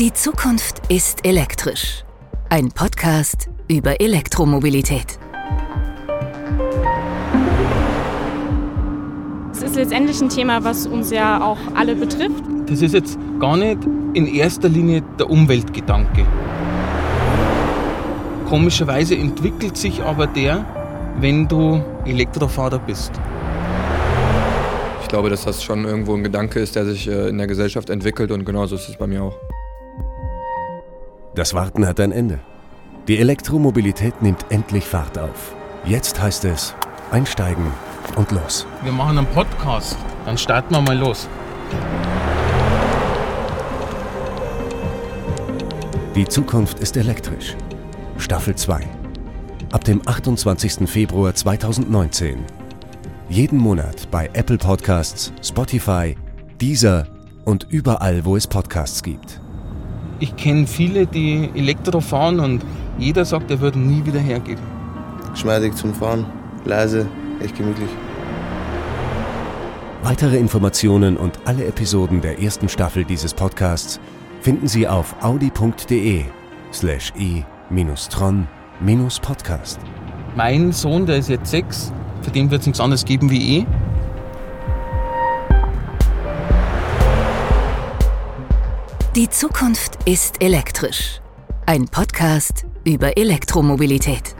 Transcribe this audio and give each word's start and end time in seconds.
Die 0.00 0.14
Zukunft 0.14 0.80
ist 0.88 1.26
elektrisch. 1.26 2.04
Ein 2.48 2.70
Podcast 2.70 3.50
über 3.68 4.00
Elektromobilität. 4.00 5.18
Es 9.52 9.62
ist 9.62 9.74
letztendlich 9.74 10.18
ein 10.22 10.30
Thema, 10.30 10.64
was 10.64 10.86
uns 10.86 11.10
ja 11.10 11.44
auch 11.44 11.58
alle 11.74 11.94
betrifft. 11.94 12.42
Das 12.64 12.80
ist 12.80 12.94
jetzt 12.94 13.18
gar 13.40 13.58
nicht 13.58 13.84
in 14.14 14.26
erster 14.26 14.70
Linie 14.70 15.02
der 15.18 15.28
Umweltgedanke. 15.28 16.24
Komischerweise 18.48 19.16
entwickelt 19.16 19.76
sich 19.76 20.02
aber 20.02 20.26
der, 20.26 20.64
wenn 21.18 21.46
du 21.46 21.84
Elektrofahrer 22.06 22.78
bist. 22.78 23.12
Ich 25.02 25.08
glaube, 25.08 25.28
dass 25.28 25.44
das 25.44 25.62
schon 25.62 25.84
irgendwo 25.84 26.14
ein 26.14 26.24
Gedanke 26.24 26.58
ist, 26.60 26.74
der 26.74 26.86
sich 26.86 27.06
äh, 27.06 27.28
in 27.28 27.36
der 27.36 27.46
Gesellschaft 27.46 27.90
entwickelt 27.90 28.30
und 28.30 28.46
genauso 28.46 28.76
ist 28.76 28.88
es 28.88 28.96
bei 28.96 29.06
mir 29.06 29.24
auch. 29.24 29.36
Das 31.34 31.54
Warten 31.54 31.86
hat 31.86 32.00
ein 32.00 32.10
Ende. 32.10 32.40
Die 33.06 33.18
Elektromobilität 33.18 34.20
nimmt 34.20 34.44
endlich 34.50 34.84
Fahrt 34.84 35.16
auf. 35.16 35.54
Jetzt 35.84 36.20
heißt 36.20 36.44
es 36.44 36.74
einsteigen 37.12 37.66
und 38.16 38.32
los. 38.32 38.66
Wir 38.82 38.90
machen 38.90 39.16
einen 39.16 39.26
Podcast, 39.28 39.96
dann 40.26 40.36
starten 40.36 40.74
wir 40.74 40.80
mal 40.80 40.98
los. 40.98 41.28
Die 46.16 46.26
Zukunft 46.26 46.80
ist 46.80 46.96
elektrisch. 46.96 47.56
Staffel 48.18 48.56
2. 48.56 48.84
Ab 49.70 49.84
dem 49.84 50.02
28. 50.04 50.90
Februar 50.90 51.32
2019. 51.32 52.44
Jeden 53.28 53.58
Monat 53.58 54.10
bei 54.10 54.28
Apple 54.32 54.58
Podcasts, 54.58 55.32
Spotify, 55.42 56.16
Deezer 56.60 57.06
und 57.44 57.68
überall, 57.70 58.24
wo 58.24 58.34
es 58.34 58.48
Podcasts 58.48 59.00
gibt. 59.00 59.40
Ich 60.20 60.36
kenne 60.36 60.66
viele, 60.66 61.06
die 61.06 61.48
Elektro 61.54 62.00
fahren 62.00 62.40
und 62.40 62.62
jeder 62.98 63.24
sagt, 63.24 63.50
er 63.50 63.60
würde 63.60 63.78
nie 63.78 64.04
wieder 64.04 64.20
hergehen. 64.20 64.58
Geschmeidig 65.32 65.74
zum 65.74 65.94
Fahren, 65.94 66.26
leise, 66.66 67.06
echt 67.42 67.56
gemütlich. 67.56 67.88
Weitere 70.02 70.36
Informationen 70.36 71.16
und 71.16 71.38
alle 71.46 71.64
Episoden 71.64 72.20
der 72.20 72.42
ersten 72.42 72.68
Staffel 72.68 73.04
dieses 73.04 73.32
Podcasts 73.32 73.98
finden 74.42 74.68
Sie 74.68 74.86
auf 74.86 75.16
audi.de 75.22 76.24
slash 76.72 77.12
e-tron-podcast. 77.18 79.80
Mein 80.36 80.72
Sohn, 80.72 81.06
der 81.06 81.16
ist 81.16 81.30
jetzt 81.30 81.50
sechs, 81.50 81.90
für 82.20 82.30
den 82.30 82.50
wird 82.50 82.60
es 82.60 82.66
nichts 82.66 82.80
anderes 82.80 83.06
geben 83.06 83.30
wie 83.30 83.58
eh. 83.58 83.66
Die 89.16 89.28
Zukunft 89.28 89.98
ist 90.04 90.40
elektrisch. 90.40 91.20
Ein 91.66 91.88
Podcast 91.88 92.64
über 92.84 93.16
Elektromobilität. 93.16 94.36